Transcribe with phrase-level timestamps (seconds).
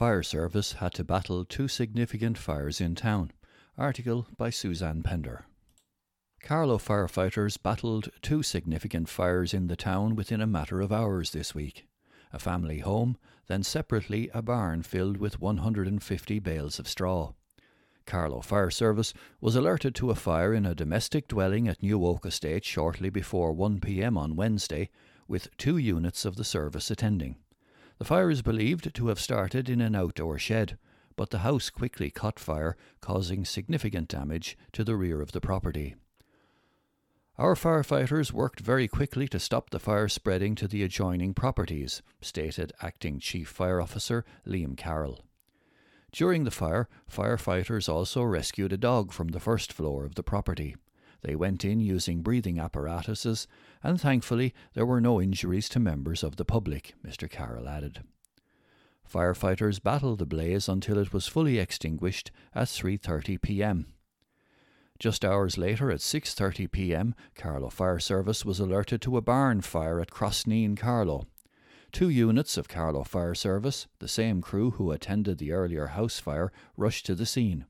[0.00, 3.32] Fire Service had to battle two significant fires in town.
[3.76, 5.44] Article by Suzanne Pender.
[6.42, 11.54] Carlow firefighters battled two significant fires in the town within a matter of hours this
[11.54, 11.86] week
[12.32, 17.34] a family home, then separately a barn filled with 150 bales of straw.
[18.06, 22.24] Carlow Fire Service was alerted to a fire in a domestic dwelling at New Oak
[22.24, 24.88] Estate shortly before 1 pm on Wednesday,
[25.28, 27.36] with two units of the service attending.
[28.00, 30.78] The fire is believed to have started in an outdoor shed,
[31.16, 35.96] but the house quickly caught fire, causing significant damage to the rear of the property.
[37.36, 42.72] Our firefighters worked very quickly to stop the fire spreading to the adjoining properties, stated
[42.80, 45.26] Acting Chief Fire Officer Liam Carroll.
[46.10, 50.74] During the fire, firefighters also rescued a dog from the first floor of the property.
[51.22, 53.46] They went in using breathing apparatuses,
[53.82, 57.28] and thankfully there were no injuries to members of the public, Mr.
[57.28, 58.02] Carroll added.
[59.10, 63.86] Firefighters battled the blaze until it was fully extinguished at 3:30 p.m.
[65.00, 69.98] Just hours later, at 6:30 p.m., Carlow Fire Service was alerted to a barn fire
[69.98, 71.26] at Crossneen, Carlow.
[71.90, 76.52] Two units of Carlow Fire Service, the same crew who attended the earlier house fire,
[76.76, 77.64] rushed to the scene.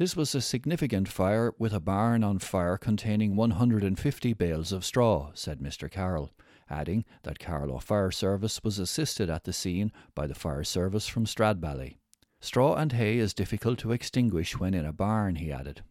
[0.00, 5.30] This was a significant fire with a barn on fire containing 150 bales of straw,
[5.34, 5.90] said Mr.
[5.90, 6.30] Carroll,
[6.70, 11.26] adding that Carlow Fire Service was assisted at the scene by the fire service from
[11.26, 11.98] Stradbally.
[12.40, 15.82] Straw and hay is difficult to extinguish when in a barn, he added.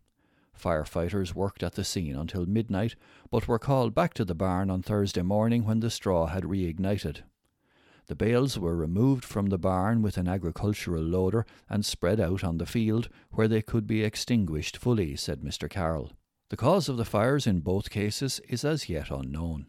[0.59, 2.95] Firefighters worked at the scene until midnight,
[3.29, 7.21] but were called back to the barn on Thursday morning when the straw had reignited.
[8.09, 12.57] The bales were removed from the barn with an agricultural loader and spread out on
[12.57, 15.69] the field where they could be extinguished fully, said Mr.
[15.69, 16.13] Carroll.
[16.49, 19.67] The cause of the fires in both cases is as yet unknown.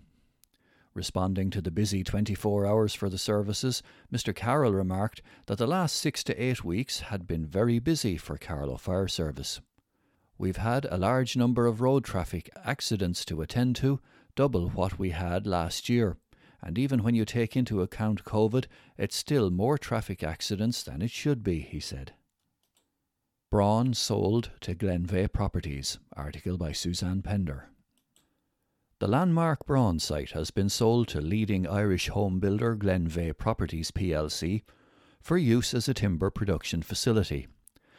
[0.94, 4.34] Responding to the busy 24 hours for the services, Mr.
[4.34, 8.78] Carroll remarked that the last six to eight weeks had been very busy for Carlow
[8.78, 9.60] Fire Service.
[10.38, 14.00] We've had a large number of road traffic accidents to attend to,
[14.34, 16.16] double what we had last year.
[16.62, 18.66] And even when you take into account COVID,
[18.98, 22.12] it's still more traffic accidents than it should be, he said.
[23.50, 27.70] Braun sold to Glenveagh Properties, article by Suzanne Pender.
[29.00, 34.62] The landmark Braun site has been sold to leading Irish home builder Glenveagh Properties plc
[35.20, 37.48] for use as a timber production facility.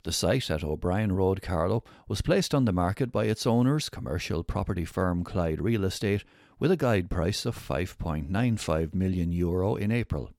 [0.04, 4.44] The site at O'Brien Road, Carlow, was placed on the market by its owners, commercial
[4.44, 6.24] property firm Clyde Real Estate,
[6.62, 10.30] with a guide price of 5.95 million euro in April,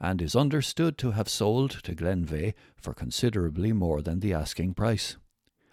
[0.00, 5.18] and is understood to have sold to Glenveagh for considerably more than the asking price.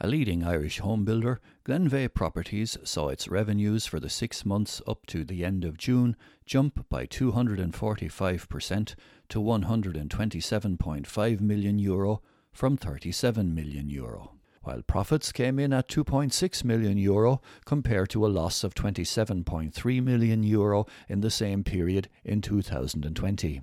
[0.02, 5.06] A leading Irish home builder, Glenveagh Properties saw its revenues for the six months up
[5.06, 8.96] to the end of June jump by 245%
[9.30, 12.22] to 127.5 million euro
[12.52, 14.37] from 37 million euro,
[14.68, 20.44] while profits came in at 2.6 million euro compared to a loss of 27.3 million
[20.44, 23.62] euro in the same period in 2020.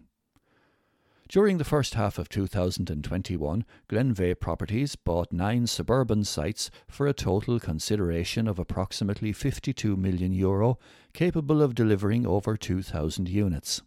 [1.29, 7.61] During the first half of 2021, Glenveagh Properties bought nine suburban sites for a total
[7.61, 10.79] consideration of approximately 52 million euro,
[11.13, 13.83] capable of delivering over 2,000 units.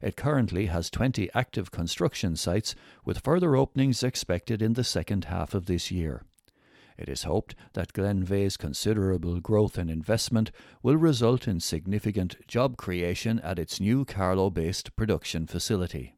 [0.00, 5.52] It currently has 20 active construction sites, with further openings expected in the second half
[5.52, 6.22] of this year.
[6.98, 10.50] It is hoped that Glenveagh's considerable growth and investment
[10.82, 16.16] will result in significant job creation at its new Carlow based production facility.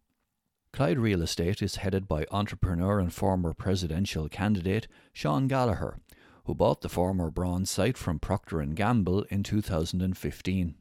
[0.72, 5.98] Clyde Real Estate is headed by entrepreneur and former presidential candidate Sean Gallagher,
[6.44, 10.76] who bought the former Braun site from Procter & Gamble in 2015.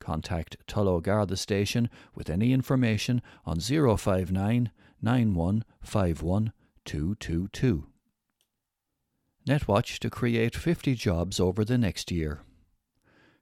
[0.00, 4.70] Contact Tullow Garda station with any information on 059
[5.00, 6.52] 9151
[6.84, 7.86] 222.
[9.46, 12.40] Netwatch to create 50 jobs over the next year.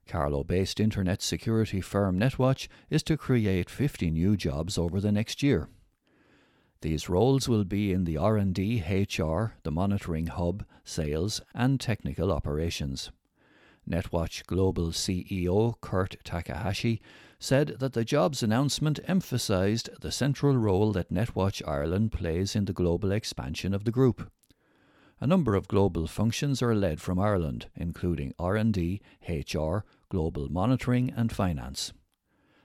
[0.07, 5.43] Carlow based internet security firm Netwatch is to create 50 new jobs over the next
[5.43, 5.69] year.
[6.81, 13.11] These roles will be in the R&D, HR, the monitoring hub, sales and technical operations.
[13.89, 17.01] Netwatch Global CEO Kurt Takahashi
[17.39, 22.73] said that the jobs announcement emphasized the central role that Netwatch Ireland plays in the
[22.73, 24.31] global expansion of the group.
[25.21, 31.31] A number of global functions are led from Ireland, including R&D, HR, global monitoring and
[31.31, 31.91] finance.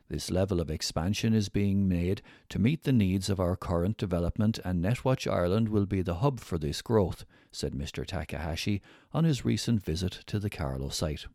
[0.08, 2.20] This level of expansion is being made
[2.50, 6.40] to meet the needs of our current development, and Netwatch Ireland will be the hub
[6.40, 8.06] for this growth, said Mr.
[8.06, 11.26] Takahashi on his recent visit to the Carlow site.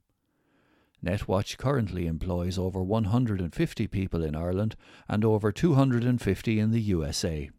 [1.04, 4.76] Netwatch currently employs over 150 people in Ireland
[5.08, 7.50] and over 250 in the USA.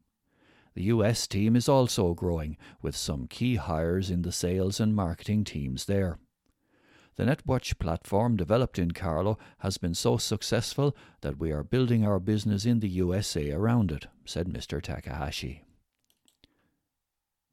[0.75, 5.45] The US team is also growing, with some key hires in the sales and marketing
[5.45, 6.19] teams there.
[7.17, 12.19] The Netwatch platform developed in Carlow has been so successful that we are building our
[12.19, 14.81] business in the USA around it, said Mr.
[14.81, 15.65] Takahashi.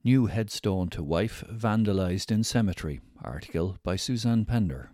[0.04, 3.02] New headstone to wife vandalised in cemetery.
[3.22, 4.92] Article by Suzanne Pender.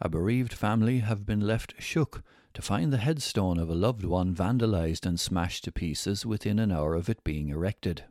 [0.00, 2.22] A bereaved family have been left shook
[2.52, 6.72] to find the headstone of a loved one vandalised and smashed to pieces within an
[6.72, 8.04] hour of it being erected.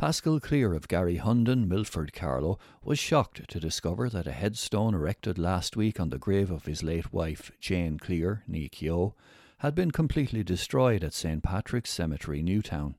[0.00, 5.76] Pascal Clear of Garryhundon, Milford, Carlow, was shocked to discover that a headstone erected last
[5.76, 9.12] week on the grave of his late wife, Jane Clear, Nikio,
[9.58, 11.42] had been completely destroyed at St.
[11.42, 12.94] Patrick's Cemetery, Newtown.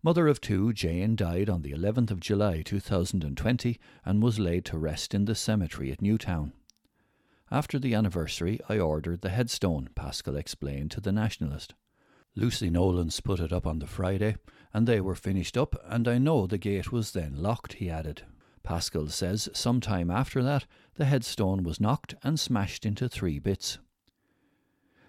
[0.00, 4.78] Mother of two, Jane died on the 11th of July 2020 and was laid to
[4.78, 6.52] rest in the cemetery at Newtown.
[7.50, 11.74] After the anniversary, I ordered the headstone, Pascal explained to the Nationalist.
[12.38, 14.36] Lucy Nolans put it up on the Friday,
[14.74, 18.22] and they were finished up, and I know the gate was then locked, he added.
[18.62, 20.66] Pascal says some time after that,
[20.96, 23.78] the headstone was knocked and smashed into three bits.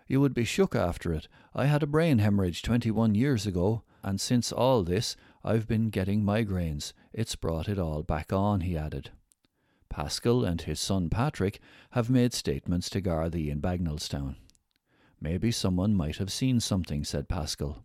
[0.07, 1.27] You would be shook after it.
[1.53, 6.23] I had a brain hemorrhage 21 years ago, and since all this, I've been getting
[6.23, 6.94] migraines.
[7.12, 9.12] It's brought it all back on, he added.
[9.89, 11.59] Pascal and his son Patrick
[11.91, 14.35] have made statements to Gardaí in Bagnallstown.
[15.19, 17.84] Maybe someone might have seen something, said Pascal.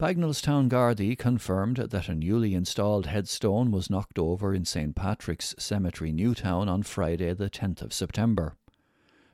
[0.00, 4.94] Bagnallstown Gardaí confirmed that a newly installed headstone was knocked over in St.
[4.94, 8.54] Patrick's Cemetery, Newtown, on Friday, the 10th of September.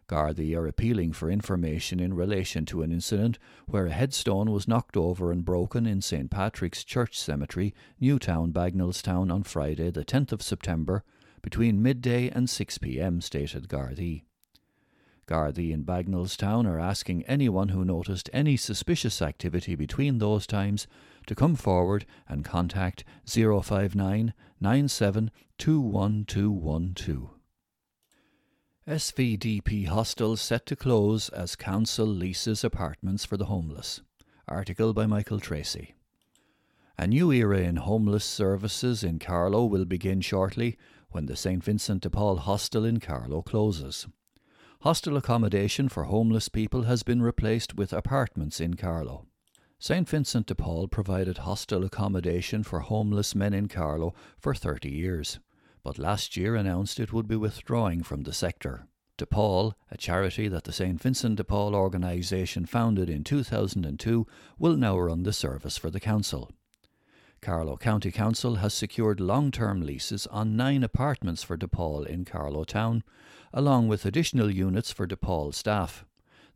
[0.08, 4.96] Gardaí are appealing for information in relation to an incident where a headstone was knocked
[4.96, 6.30] over and broken in St.
[6.30, 11.04] Patrick's Church Cemetery, Newtown, Bagnallstown, on Friday, the 10th of September,
[11.42, 14.22] between midday and 6 pm, stated Gardaí.
[15.26, 20.86] Gardaí in Bagnallstown are asking anyone who noticed any suspicious activity between those times
[21.26, 27.30] to come forward and contact 059 97 21212.
[28.86, 34.02] SVDP hostel set to close as council leases apartments for the homeless.
[34.46, 35.94] Article by Michael Tracy.
[36.98, 40.76] A new era in homeless services in Carlow will begin shortly
[41.10, 41.64] when the St.
[41.64, 44.06] Vincent de Paul Hostel in Carlow closes.
[44.84, 49.24] Hostel accommodation for homeless people has been replaced with apartments in Carlow.
[49.78, 50.06] St.
[50.06, 55.38] Vincent de Paul provided hostel accommodation for homeless men in Carlow for 30 years,
[55.82, 58.86] but last year announced it would be withdrawing from the sector.
[59.16, 61.00] De Paul, a charity that the St.
[61.00, 64.26] Vincent de Paul organisation founded in 2002,
[64.58, 66.50] will now run the service for the council.
[67.44, 72.24] Carlow County Council has secured long term leases on nine apartments for De Paul in
[72.24, 73.04] Carlow Town,
[73.52, 76.06] along with additional units for De Paul staff.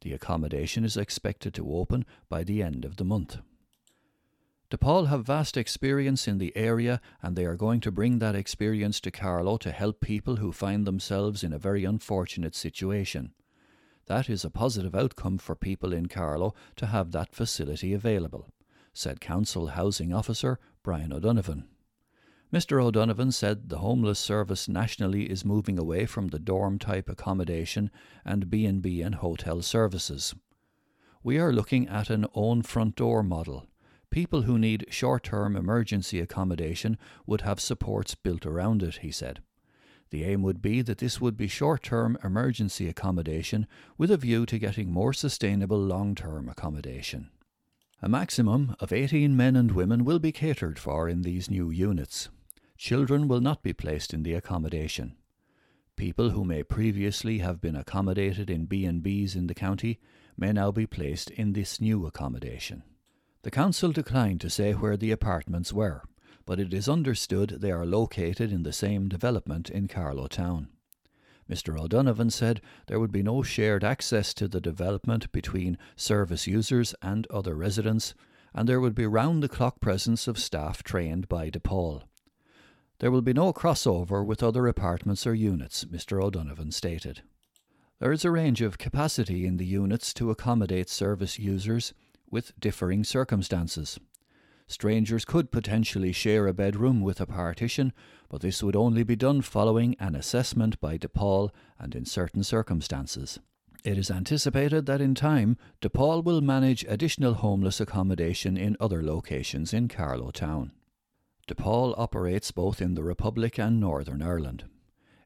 [0.00, 3.36] The accommodation is expected to open by the end of the month.
[4.70, 8.34] De Paul have vast experience in the area and they are going to bring that
[8.34, 13.34] experience to Carlow to help people who find themselves in a very unfortunate situation.
[14.06, 18.48] That is a positive outcome for people in Carlow to have that facility available,
[18.92, 21.68] said Council Housing Officer Brian O'Donovan.
[22.52, 22.82] Mr.
[22.82, 27.90] O'Donovan said the homeless service nationally is moving away from the dorm type accommodation
[28.24, 30.34] and B&B and hotel services.
[31.22, 33.66] We are looking at an own front door model.
[34.10, 39.40] People who need short term emergency accommodation would have supports built around it, he said.
[40.10, 43.66] The aim would be that this would be short term emergency accommodation
[43.98, 47.28] with a view to getting more sustainable long term accommodation.
[48.00, 52.28] A maximum of 18 men and women will be catered for in these new units.
[52.76, 55.16] Children will not be placed in the accommodation.
[55.96, 59.98] People who may previously have been accommodated in B&Bs in the county
[60.36, 62.84] may now be placed in this new accommodation.
[63.42, 66.04] The council declined to say where the apartments were,
[66.46, 70.68] but it is understood they are located in the same development in Carlow Town.
[71.50, 71.80] Mr.
[71.80, 77.26] O'Donovan said there would be no shared access to the development between service users and
[77.28, 78.14] other residents,
[78.54, 82.02] and there would be round the clock presence of staff trained by DePaul.
[83.00, 86.22] There will be no crossover with other apartments or units, Mr.
[86.22, 87.22] O'Donovan stated.
[88.00, 91.94] There is a range of capacity in the units to accommodate service users
[92.30, 93.98] with differing circumstances.
[94.68, 97.92] Strangers could potentially share a bedroom with a partition,
[98.28, 103.40] but this would only be done following an assessment by DePaul and in certain circumstances.
[103.82, 109.72] It is anticipated that in time, DePaul will manage additional homeless accommodation in other locations
[109.72, 110.72] in Carlow Town.
[111.48, 114.64] DePaul operates both in the Republic and Northern Ireland.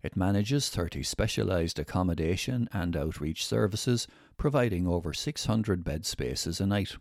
[0.05, 4.07] It manages 30 specialised accommodation and outreach services,
[4.37, 6.97] providing over 600 bed spaces a night.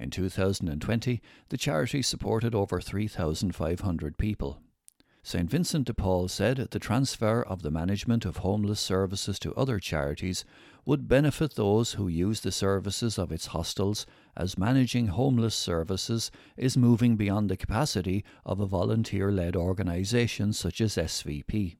[0.00, 4.62] In 2020, the charity supported over 3,500 people.
[5.22, 5.50] St.
[5.50, 10.46] Vincent de Paul said the transfer of the management of homeless services to other charities
[10.86, 16.78] would benefit those who use the services of its hostels, as managing homeless services is
[16.78, 21.76] moving beyond the capacity of a volunteer led organisation such as SVP.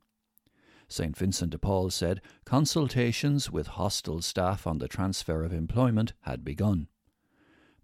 [0.88, 1.16] St.
[1.16, 6.88] Vincent de Paul said consultations with hostel staff on the transfer of employment had begun.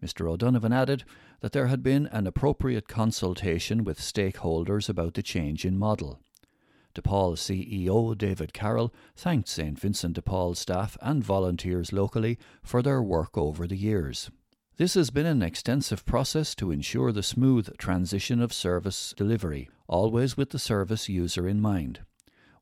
[0.03, 0.29] Mr.
[0.29, 1.05] O'Donovan added
[1.41, 6.21] that there had been an appropriate consultation with stakeholders about the change in model.
[6.95, 9.79] DePaul CEO David Carroll thanked St.
[9.79, 14.31] Vincent de Paul staff and volunteers locally for their work over the years.
[14.79, 20.37] This has been an extensive process to ensure the smooth transition of service delivery, always
[20.37, 22.01] with the service user in mind.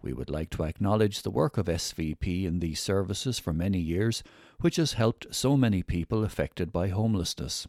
[0.04, 4.22] We would like to acknowledge the work of SVP in these services for many years,
[4.60, 7.66] which has helped so many people affected by homelessness.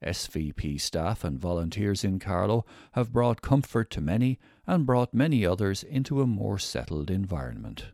[0.00, 4.38] SVP staff and volunteers in Carlow have brought comfort to many
[4.68, 7.86] and brought many others into a more settled environment.